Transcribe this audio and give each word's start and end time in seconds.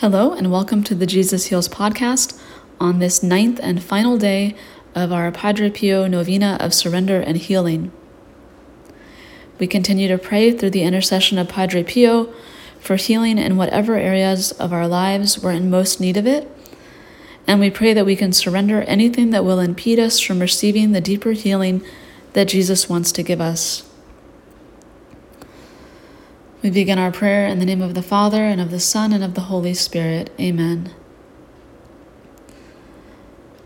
Hello, 0.00 0.34
and 0.34 0.52
welcome 0.52 0.84
to 0.84 0.94
the 0.94 1.06
Jesus 1.06 1.46
Heals 1.46 1.70
podcast 1.70 2.38
on 2.78 2.98
this 2.98 3.22
ninth 3.22 3.58
and 3.62 3.82
final 3.82 4.18
day 4.18 4.54
of 4.94 5.10
our 5.10 5.32
Padre 5.32 5.70
Pio 5.70 6.06
Novena 6.06 6.58
of 6.60 6.74
Surrender 6.74 7.18
and 7.22 7.38
Healing. 7.38 7.90
We 9.58 9.66
continue 9.66 10.06
to 10.08 10.18
pray 10.18 10.52
through 10.52 10.68
the 10.68 10.82
intercession 10.82 11.38
of 11.38 11.48
Padre 11.48 11.82
Pio 11.82 12.30
for 12.78 12.96
healing 12.96 13.38
in 13.38 13.56
whatever 13.56 13.94
areas 13.94 14.52
of 14.52 14.70
our 14.70 14.86
lives 14.86 15.42
we're 15.42 15.52
in 15.52 15.70
most 15.70 15.98
need 15.98 16.18
of 16.18 16.26
it, 16.26 16.46
and 17.46 17.58
we 17.58 17.70
pray 17.70 17.94
that 17.94 18.04
we 18.04 18.16
can 18.16 18.34
surrender 18.34 18.82
anything 18.82 19.30
that 19.30 19.46
will 19.46 19.60
impede 19.60 19.98
us 19.98 20.20
from 20.20 20.40
receiving 20.40 20.92
the 20.92 21.00
deeper 21.00 21.32
healing 21.32 21.82
that 22.34 22.48
Jesus 22.48 22.86
wants 22.86 23.12
to 23.12 23.22
give 23.22 23.40
us. 23.40 23.85
We 26.66 26.70
begin 26.70 26.98
our 26.98 27.12
prayer 27.12 27.46
in 27.46 27.60
the 27.60 27.64
name 27.64 27.80
of 27.80 27.94
the 27.94 28.02
Father, 28.02 28.42
and 28.42 28.60
of 28.60 28.72
the 28.72 28.80
Son, 28.80 29.12
and 29.12 29.22
of 29.22 29.34
the 29.34 29.42
Holy 29.42 29.72
Spirit. 29.72 30.30
Amen. 30.40 30.92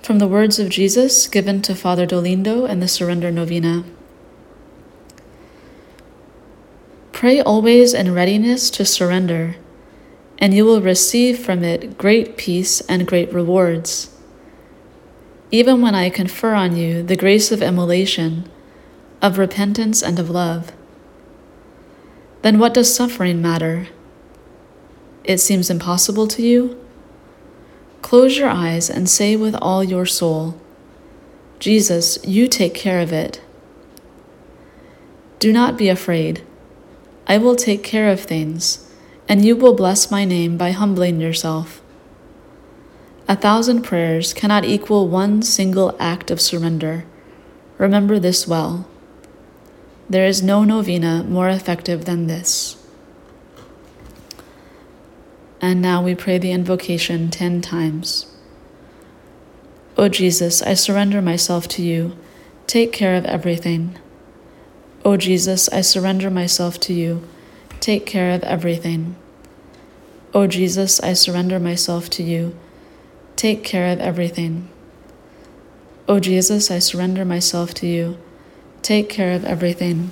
From 0.03 0.19
the 0.19 0.29
words 0.29 0.59
of 0.59 0.69
Jesus 0.69 1.27
given 1.27 1.63
to 1.63 1.75
Father 1.75 2.07
Dolindo 2.07 2.69
and 2.69 2.83
the 2.83 2.89
Surrender 2.89 3.31
Novena. 3.31 3.85
Pray 7.11 7.41
always 7.41 7.95
in 7.95 8.13
readiness 8.13 8.69
to 8.69 8.85
surrender, 8.85 9.57
and 10.37 10.53
you 10.53 10.67
will 10.67 10.83
receive 10.83 11.39
from 11.39 11.65
it 11.65 11.97
great 11.97 12.37
peace 12.37 12.83
and 12.83 13.09
great 13.09 13.33
rewards. 13.33 14.15
Even 15.51 15.81
when 15.81 15.95
I 15.95 16.11
confer 16.11 16.53
on 16.53 16.77
you 16.77 17.03
the 17.03 17.17
grace 17.17 17.51
of 17.51 17.63
immolation, 17.63 18.47
of 19.23 19.39
repentance, 19.39 20.03
and 20.03 20.19
of 20.19 20.29
love 20.29 20.75
then 22.43 22.59
what 22.59 22.75
does 22.75 22.95
suffering 22.95 23.43
matter? 23.43 23.89
It 25.25 25.39
seems 25.39 25.71
impossible 25.71 26.27
to 26.29 26.43
you? 26.43 26.83
Close 28.03 28.37
your 28.37 28.49
eyes 28.49 28.89
and 28.89 29.09
say 29.09 29.37
with 29.37 29.55
all 29.57 29.85
your 29.85 30.07
soul, 30.07 30.61
Jesus, 31.59 32.19
you 32.25 32.49
take 32.49 32.75
care 32.75 33.01
of 33.01 33.13
it. 33.13 33.43
Do 35.39 35.53
not 35.53 35.77
be 35.77 35.89
afraid. 35.89 36.43
I 37.27 37.39
will 37.39 37.55
take 37.55 37.85
care 37.85 38.09
of 38.09 38.21
things, 38.21 38.91
and 39.29 39.45
you 39.45 39.55
will 39.55 39.75
bless 39.75 40.11
my 40.11 40.25
name 40.25 40.57
by 40.57 40.71
humbling 40.73 41.21
yourself. 41.21 41.81
A 43.29 43.37
thousand 43.37 43.83
prayers 43.83 44.33
cannot 44.33 44.65
equal 44.65 45.07
one 45.07 45.43
single 45.43 45.95
act 46.01 46.33
of 46.33 46.41
surrender. 46.41 47.05
Remember 47.79 48.19
this 48.19 48.49
well. 48.49 48.90
There 50.11 50.27
is 50.27 50.43
no 50.43 50.65
novena 50.65 51.23
more 51.23 51.49
effective 51.49 52.05
than 52.05 52.27
this. 52.27 52.77
And 55.61 55.81
now 55.81 56.03
we 56.03 56.17
pray 56.17 56.37
the 56.37 56.51
invocation 56.51 57.31
ten 57.31 57.61
times. 57.61 58.27
O 59.97 60.09
Jesus, 60.09 60.63
I 60.63 60.75
surrender 60.75 61.23
myself 61.23 61.69
to 61.69 61.83
you. 61.83 62.19
Take 62.67 62.93
care 62.93 63.15
of 63.15 63.25
everything. 63.25 63.97
O 65.05 65.17
Jesus, 65.17 65.69
I 65.69 65.83
surrender 65.83 66.29
myself 66.29 66.81
to 66.81 66.93
you. 66.93 67.23
Take 67.79 68.05
care 68.05 68.33
of 68.35 68.43
everything. 68.43 69.15
O 70.35 70.49
Jesus, 70.49 70.99
I 71.01 71.13
surrender 71.13 71.61
myself 71.61 72.11
to 72.11 72.25
you. 72.25 72.59
Take 73.37 73.63
care 73.63 73.93
of 73.93 74.01
everything. 74.01 74.69
O 76.09 76.19
Jesus, 76.19 76.69
I 76.69 76.81
surrender 76.81 77.25
myself 77.25 77.75
to 77.75 77.87
you. 77.87 78.19
Take 78.83 79.09
care 79.09 79.33
of 79.33 79.45
everything. 79.45 80.11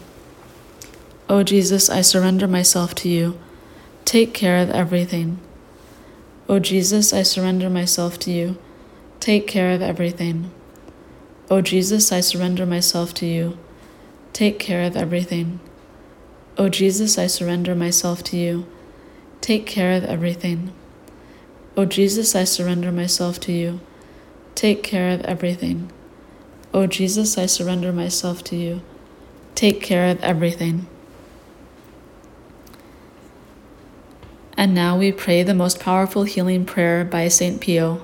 O 1.28 1.42
Jesus, 1.42 1.91
I 1.91 2.00
surrender 2.00 2.47
myself 2.47 2.94
to 2.97 3.08
you. 3.08 3.38
Take 4.05 4.33
care 4.34 4.58
of 4.58 4.70
everything. 4.70 5.38
O 6.48 6.58
Jesus, 6.58 7.12
I 7.12 7.22
surrender 7.22 7.69
myself 7.69 8.19
to 8.20 8.30
you. 8.30 8.56
Take 9.20 9.47
care 9.47 9.72
of 9.72 9.83
everything. 9.83 10.50
O 11.50 11.60
Jesus, 11.60 12.12
I 12.12 12.20
surrender 12.20 12.64
myself 12.66 13.12
to 13.15 13.26
you. 13.26 13.59
Take 14.32 14.59
care 14.59 14.82
of 14.84 14.97
everything. 14.97 15.60
O 16.56 16.69
Jesus, 16.69 17.19
I 17.19 17.26
surrender 17.26 17.75
myself 17.75 18.22
to 18.25 18.37
you. 18.37 18.66
Take 19.41 19.66
care 19.66 19.97
of 19.97 20.04
everything. 20.04 20.72
O 21.76 21.84
Jesus, 21.84 22.34
I 22.34 22.44
surrender 22.44 22.93
myself 22.93 23.38
to 23.41 23.53
you. 23.53 23.81
Take 24.54 24.82
care 24.82 25.10
of 25.10 25.20
everything. 25.22 25.93
O 26.73 26.87
Jesus, 26.87 27.39
I 27.39 27.47
surrender 27.47 27.93
myself 27.93 28.45
to 28.45 28.56
you. 28.56 28.83
Take 29.55 29.81
care 29.81 30.11
of 30.11 30.21
everything. 30.23 30.87
And 34.56 34.75
now 34.75 34.99
we 34.99 35.12
pray 35.12 35.43
the 35.43 35.55
most 35.55 35.81
powerful 35.81 36.25
healing 36.25 36.65
prayer 36.65 37.05
by 37.05 37.29
St. 37.29 37.61
Pio. 37.61 38.03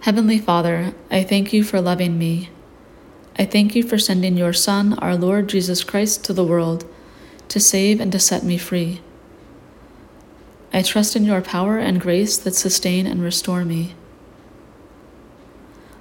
Heavenly 0.00 0.38
Father, 0.38 0.94
I 1.10 1.24
thank 1.24 1.52
you 1.52 1.64
for 1.64 1.80
loving 1.80 2.16
me. 2.18 2.50
I 3.38 3.44
thank 3.44 3.74
you 3.74 3.82
for 3.82 3.98
sending 3.98 4.36
your 4.36 4.52
Son, 4.52 4.94
our 4.94 5.16
Lord 5.16 5.48
Jesus 5.48 5.84
Christ, 5.84 6.24
to 6.24 6.32
the 6.32 6.44
world 6.44 6.84
to 7.48 7.60
save 7.60 8.00
and 8.00 8.12
to 8.12 8.18
set 8.18 8.42
me 8.42 8.58
free. 8.58 9.00
I 10.72 10.82
trust 10.82 11.16
in 11.16 11.24
your 11.24 11.40
power 11.40 11.78
and 11.78 12.00
grace 12.00 12.36
that 12.38 12.54
sustain 12.54 13.06
and 13.06 13.22
restore 13.22 13.64
me. 13.64 13.94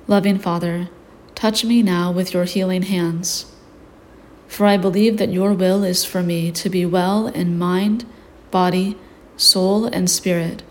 Loving 0.10 0.40
Father, 0.40 0.88
touch 1.36 1.66
me 1.66 1.84
now 1.84 2.14
with 2.14 2.34
your 2.34 2.46
healing 2.46 2.84
hands. 2.84 3.52
For 4.48 4.66
I 4.66 4.78
believe 4.78 5.18
that 5.18 5.34
your 5.34 5.52
will 5.52 5.84
is 5.84 6.06
for 6.06 6.24
me 6.24 6.50
to 6.54 6.70
be 6.70 6.86
well 6.86 7.28
in 7.28 7.60
mind, 7.60 8.06
body, 8.50 8.96
soul, 9.36 9.86
and 9.88 10.10
spirit. 10.10 10.64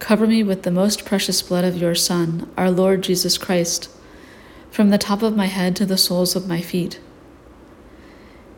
Cover 0.00 0.26
me 0.26 0.42
with 0.42 0.64
the 0.64 0.70
most 0.70 1.06
precious 1.06 1.40
blood 1.40 1.64
of 1.64 1.78
your 1.78 1.94
Son, 1.94 2.52
our 2.58 2.70
Lord 2.70 3.02
Jesus 3.02 3.38
Christ, 3.38 3.88
from 4.70 4.90
the 4.90 4.98
top 4.98 5.22
of 5.22 5.34
my 5.34 5.46
head 5.46 5.74
to 5.76 5.86
the 5.86 5.96
soles 5.96 6.36
of 6.36 6.46
my 6.46 6.60
feet. 6.60 7.00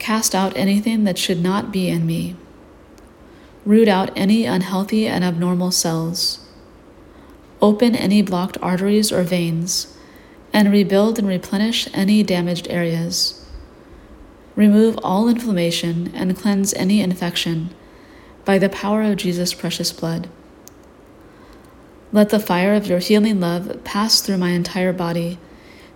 Cast 0.00 0.34
out 0.34 0.56
anything 0.56 1.04
that 1.04 1.18
should 1.18 1.40
not 1.40 1.70
be 1.70 1.88
in 1.88 2.04
me. 2.04 2.34
Root 3.64 3.86
out 3.86 4.10
any 4.16 4.44
unhealthy 4.44 5.06
and 5.06 5.22
abnormal 5.22 5.70
cells 5.70 6.43
open 7.64 7.96
any 7.96 8.20
blocked 8.20 8.58
arteries 8.60 9.10
or 9.10 9.22
veins, 9.22 9.96
and 10.52 10.70
rebuild 10.70 11.18
and 11.18 11.26
replenish 11.26 11.88
any 11.94 12.22
damaged 12.22 12.66
areas. 12.68 13.42
Remove 14.54 14.98
all 15.02 15.30
inflammation 15.30 16.12
and 16.14 16.36
cleanse 16.36 16.74
any 16.74 17.00
infection 17.00 17.74
by 18.44 18.58
the 18.58 18.68
power 18.68 19.02
of 19.02 19.16
Jesus' 19.16 19.54
precious 19.54 19.92
blood. 19.92 20.28
Let 22.12 22.28
the 22.28 22.38
fire 22.38 22.74
of 22.74 22.86
your 22.86 22.98
healing 22.98 23.40
love 23.40 23.82
pass 23.82 24.20
through 24.20 24.36
my 24.36 24.50
entire 24.50 24.92
body 24.92 25.38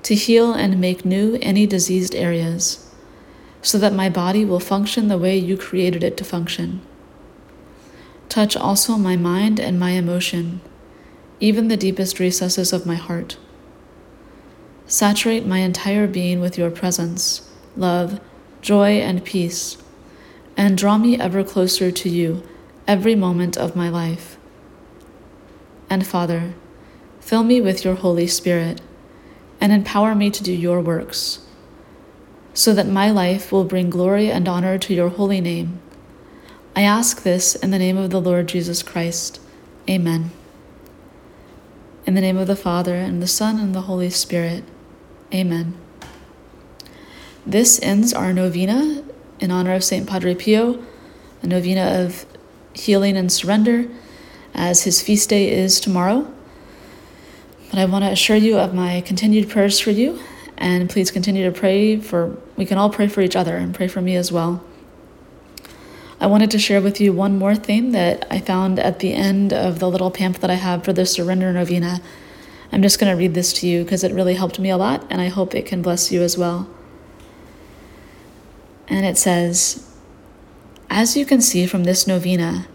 to 0.05 0.15
heal 0.15 0.55
and 0.55 0.81
make 0.81 1.05
new 1.05 1.39
any 1.43 1.67
diseased 1.67 2.15
areas, 2.15 2.91
so 3.61 3.77
that 3.77 3.93
my 3.93 4.09
body 4.09 4.43
will 4.43 4.59
function 4.59 5.09
the 5.09 5.19
way 5.19 5.37
you 5.37 5.59
created 5.59 6.03
it 6.03 6.17
to 6.17 6.25
function. 6.25 6.81
Touch 8.31 8.57
also 8.57 8.97
my 8.97 9.17
mind 9.17 9.61
and 9.61 9.79
my 9.79 9.91
emotion 9.91 10.63
even 11.41 11.69
the 11.69 11.77
deepest 11.77 12.19
recesses 12.19 12.73
of 12.73 12.87
my 12.87 12.97
heart. 12.97 13.39
Saturate 14.87 15.47
my 15.47 15.59
entire 15.59 16.07
being 16.07 16.41
with 16.41 16.57
your 16.59 16.71
presence, 16.71 17.51
love, 17.77 18.21
joy, 18.63 18.99
and 18.99 19.25
peace, 19.25 19.77
and 20.57 20.77
draw 20.77 20.99
me 20.99 21.19
ever 21.19 21.45
closer 21.45 21.91
to 21.91 22.09
you 22.09 22.43
every 22.87 23.15
moment 23.15 23.57
of 23.57 23.77
my 23.77 23.89
life. 23.89 24.39
And 25.91 26.07
Father, 26.07 26.55
fill 27.21 27.45
me 27.45 27.61
with 27.61 27.85
your 27.85 27.95
Holy 27.95 28.27
Spirit 28.27 28.81
and 29.61 29.73
empower 29.73 30.15
me 30.15 30.31
to 30.31 30.43
do 30.43 30.53
your 30.53 30.81
works, 30.81 31.47
so 32.55 32.73
that 32.75 32.87
my 32.87 33.11
life 33.11 33.53
will 33.53 33.65
bring 33.65 33.91
glory 33.91 34.31
and 34.31 34.49
honor 34.49 34.79
to 34.79 34.95
your 34.95 35.11
holy 35.11 35.41
name. 35.41 35.81
I 36.75 36.83
ask 36.83 37.23
this 37.23 37.55
in 37.55 37.71
the 37.71 37.79
name 37.79 37.97
of 37.97 38.11
the 38.11 38.21
Lord 38.21 38.49
Jesus 38.49 38.83
Christ. 38.83 39.41
Amen. 39.89 40.31
In 42.09 42.15
the 42.15 42.23
name 42.23 42.39
of 42.39 42.47
the 42.47 42.57
Father, 42.57 42.95
and 42.95 43.23
the 43.23 43.27
Son, 43.27 43.61
and 43.61 43.75
the 43.75 43.83
Holy 43.83 44.09
Spirit. 44.09 44.65
Amen. 45.31 45.75
This 47.45 47.79
ends 47.83 48.15
our 48.15 48.33
novena 48.33 49.05
in 49.41 49.51
honor 49.51 49.75
of 49.75 49.85
St. 49.85 50.09
Padre 50.09 50.35
Pio, 50.35 50.83
a 51.43 51.47
novena 51.47 52.03
of 52.03 52.25
healing 52.73 53.15
and 53.15 53.31
surrender, 53.31 53.89
as 54.55 54.85
his 54.85 55.03
feast 55.03 55.29
day 55.29 55.53
is 55.53 55.81
tomorrow. 55.81 56.33
But 57.69 57.79
I 57.79 57.85
want 57.85 58.07
to 58.07 58.11
assure 58.11 58.37
you 58.37 58.57
of 58.57 58.73
my 58.73 59.03
continued 59.03 59.51
prayers 59.51 59.79
for 59.79 59.91
you, 59.91 60.19
and 60.57 60.89
please 60.89 61.11
continue 61.11 61.45
to 61.45 61.53
pray 61.53 62.01
for, 62.01 62.39
we 62.57 62.65
can 62.65 62.79
all 62.79 62.89
pray 62.89 63.09
for 63.09 63.21
each 63.21 63.37
other 63.37 63.59
and 63.59 63.75
pray 63.75 63.87
for 63.87 64.01
me 64.01 64.17
as 64.17 64.33
well. 64.33 64.65
I 66.21 66.27
wanted 66.27 66.51
to 66.51 66.59
share 66.59 66.81
with 66.81 67.01
you 67.01 67.13
one 67.13 67.39
more 67.39 67.55
thing 67.55 67.93
that 67.93 68.27
I 68.29 68.41
found 68.41 68.81
at 68.81 68.99
the 68.99 69.15
end 69.15 69.53
of 69.53 69.79
the 69.79 69.89
little 69.89 70.11
pamphlet 70.11 70.51
I 70.51 70.55
have 70.55 70.85
for 70.85 70.93
the 70.93 71.07
Surrender 71.07 71.53
Novena. 71.53 72.01
I'm 72.73 72.83
just 72.83 72.99
going 72.99 73.13
to 73.13 73.17
read 73.17 73.35
this 73.35 73.53
to 73.55 73.69
you 73.69 73.85
because 73.85 74.03
it 74.03 74.13
really 74.13 74.35
helped 74.35 74.59
me 74.59 74.69
a 74.69 74.77
lot, 74.77 75.07
and 75.11 75.21
I 75.21 75.29
hope 75.29 75.55
it 75.55 75.65
can 75.65 75.81
bless 75.81 76.11
you 76.11 76.23
as 76.23 76.37
well. 76.37 76.69
And 78.89 79.07
it 79.07 79.17
says, 79.17 79.89
As 80.91 81.17
you 81.17 81.25
can 81.25 81.41
see 81.41 81.67
from 81.67 81.85
this 81.85 82.07
novena, 82.07 82.67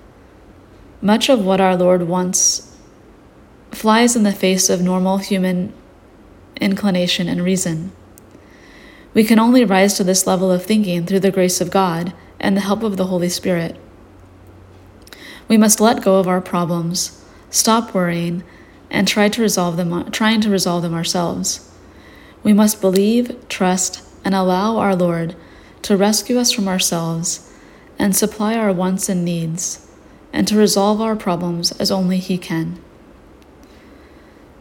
much 1.01 1.27
of 1.27 1.43
what 1.43 1.59
our 1.59 1.75
Lord 1.75 2.03
wants 2.03 2.77
flies 3.71 4.15
in 4.15 4.23
the 4.23 4.31
face 4.31 4.69
of 4.69 4.81
normal 4.81 5.17
human 5.17 5.73
inclination 6.61 7.27
and 7.27 7.43
reason. 7.43 7.91
We 9.13 9.25
can 9.25 9.37
only 9.37 9.65
rise 9.65 9.95
to 9.95 10.03
this 10.03 10.25
level 10.25 10.49
of 10.49 10.63
thinking 10.63 11.05
through 11.05 11.19
the 11.19 11.31
grace 11.31 11.59
of 11.59 11.71
God 11.71 12.13
and 12.43 12.55
the 12.55 12.61
help 12.61 12.83
of 12.83 12.97
the 12.97 13.07
Holy 13.07 13.29
Spirit. 13.29 13.77
We 15.47 15.57
must 15.57 15.79
let 15.79 16.03
go 16.03 16.17
of 16.17 16.27
our 16.27 16.41
problems, 16.41 17.23
stop 17.49 17.95
worrying, 17.95 18.43
and 18.91 19.07
try 19.07 19.29
to 19.29 19.41
resolve 19.41 19.77
them, 19.77 20.11
trying 20.11 20.41
to 20.41 20.49
resolve 20.49 20.83
them 20.83 20.93
ourselves. 20.93 21.71
We 22.43 22.51
must 22.53 22.81
believe, 22.81 23.47
trust, 23.47 24.03
and 24.25 24.35
allow 24.35 24.77
our 24.77 24.95
Lord 24.95 25.35
to 25.83 25.97
rescue 25.97 26.37
us 26.37 26.51
from 26.51 26.67
ourselves 26.67 27.49
and 27.97 28.15
supply 28.15 28.55
our 28.55 28.73
wants 28.73 29.07
and 29.07 29.23
needs, 29.23 29.89
and 30.33 30.47
to 30.47 30.57
resolve 30.57 30.99
our 30.99 31.15
problems 31.15 31.71
as 31.73 31.91
only 31.91 32.17
He 32.17 32.37
can. 32.37 32.79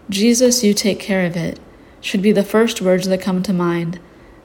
Jesus, 0.09 0.63
you 0.63 0.73
take 0.73 1.01
care 1.01 1.27
of 1.27 1.37
it, 1.37 1.59
should 2.01 2.23
be 2.23 2.33
the 2.33 2.45
first 2.45 2.81
words 2.81 3.09
that 3.09 3.21
come 3.21 3.43
to 3.43 3.53
mind, 3.53 3.99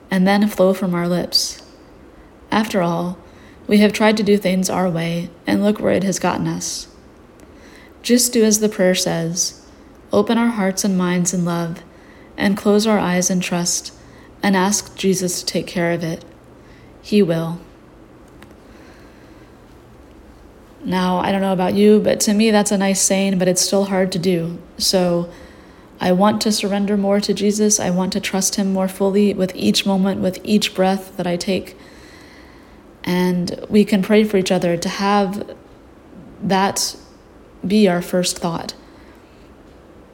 and 0.10 0.26
then 0.26 0.48
flow 0.48 0.74
from 0.74 0.96
our 0.96 1.08
lips. 1.08 1.62
After 2.50 2.82
all, 2.82 3.20
we 3.68 3.80
have 3.80 3.94
tried 3.94 4.18
to 4.18 4.24
do 4.24 4.38
things 4.38 4.70
our 4.70 4.90
way, 4.90 5.30
and 5.46 5.64
look 5.64 5.80
where 5.80 5.94
it 5.94 6.04
has 6.04 6.20
gotten 6.20 6.48
us. 6.48 6.88
Just 8.02 8.32
do 8.34 8.44
as 8.44 8.60
the 8.60 8.70
prayer 8.70 8.96
says 8.96 9.64
open 10.14 10.38
our 10.38 10.48
hearts 10.48 10.86
and 10.86 10.98
minds 10.98 11.34
in 11.34 11.44
love, 11.44 11.84
and 12.38 12.56
close 12.56 12.88
our 12.88 12.98
eyes 12.98 13.30
in 13.30 13.42
trust, 13.42 13.94
and 14.42 14.56
ask 14.56 14.96
Jesus 14.96 15.42
to 15.42 15.46
take 15.46 15.68
care 15.68 15.92
of 15.92 16.04
it. 16.04 16.24
He 17.02 17.22
will. 17.22 17.60
Now, 20.84 21.18
I 21.18 21.34
don't 21.34 21.42
know 21.42 21.52
about 21.52 21.74
you, 21.74 22.00
but 22.00 22.22
to 22.22 22.34
me 22.34 22.52
that's 22.52 22.72
a 22.72 22.78
nice 22.78 23.02
saying, 23.02 23.38
but 23.38 23.50
it's 23.50 23.62
still 23.62 23.86
hard 23.86 24.12
to 24.14 24.20
do. 24.20 24.58
So 24.78 25.30
I 26.00 26.14
want 26.14 26.42
to 26.44 26.52
surrender 26.52 26.96
more 26.96 27.20
to 27.20 27.34
Jesus. 27.34 27.80
I 27.80 27.90
want 27.90 28.14
to 28.14 28.22
trust 28.22 28.56
Him 28.56 28.72
more 28.72 28.88
fully 28.88 29.34
with 29.34 29.54
each 29.56 29.86
moment, 29.86 30.22
with 30.22 30.40
each 30.44 30.74
breath 30.74 31.18
that 31.18 31.28
I 31.28 31.36
take. 31.36 31.76
And 33.08 33.66
we 33.70 33.86
can 33.86 34.04
pray 34.04 34.26
for 34.26 34.36
each 34.36 34.52
other 34.52 34.76
to 34.76 34.90
have 34.90 35.56
that 36.44 36.98
be 37.66 37.88
our 37.88 38.02
first 38.02 38.38
thought 38.38 38.76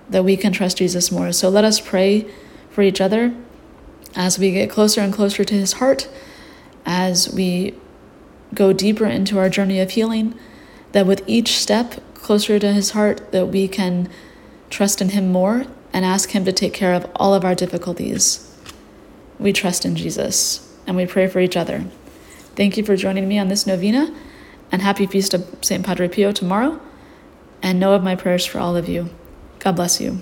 that 0.10 0.24
we 0.24 0.38
can 0.38 0.54
trust 0.54 0.78
Jesus 0.78 1.12
more. 1.12 1.31
So 1.31 1.50
let 1.50 1.66
us 1.66 1.80
pray 1.80 2.28
for 2.69 2.84
each 2.84 3.01
other 3.01 3.36
as 4.16 4.38
we 4.38 4.51
get 4.51 4.69
closer 4.69 5.01
and 5.01 5.12
closer 5.12 5.44
to 5.44 5.54
His 5.56 5.74
heart, 5.74 6.07
as 6.86 7.34
we 7.34 7.74
go 8.54 8.74
deeper 8.74 9.07
into 9.07 9.39
our 9.39 9.50
journey 9.50 9.80
of 9.80 9.92
healing 9.92 10.38
that 10.92 11.07
with 11.07 11.24
each 11.25 11.57
step 11.57 11.96
closer 12.13 12.60
to 12.60 12.72
His 12.74 12.92
heart, 12.92 13.31
that 13.31 13.48
we 13.48 13.68
can 13.68 14.07
trust 14.69 15.01
in 15.01 15.10
Him 15.10 15.31
more 15.31 15.66
and 15.92 16.06
ask 16.06 16.30
Him 16.30 16.46
to 16.46 16.54
take 16.54 16.74
care 16.74 16.94
of 16.94 17.10
all 17.16 17.34
of 17.34 17.44
our 17.44 17.56
difficulties. 17.56 18.56
We 19.39 19.51
trust 19.51 19.84
in 19.84 19.96
Jesus 19.96 20.72
and 20.86 20.96
we 20.96 21.07
pray 21.07 21.25
for 21.25 21.39
each 21.39 21.57
other. 21.57 21.86
Thank 22.55 22.77
you 22.77 22.83
for 22.83 22.95
joining 22.95 23.27
me 23.27 23.39
on 23.39 23.47
this 23.47 23.65
novena, 23.65 24.13
and 24.71 24.81
happy 24.81 25.05
feast 25.07 25.33
of 25.33 25.47
St. 25.61 25.85
Padre 25.85 26.07
Pio 26.07 26.31
tomorrow. 26.31 26.79
And 27.61 27.79
know 27.79 27.94
of 27.94 28.03
my 28.03 28.15
prayers 28.15 28.45
for 28.45 28.59
all 28.59 28.75
of 28.75 28.89
you. 28.89 29.09
God 29.59 29.77
bless 29.77 30.01
you. 30.01 30.21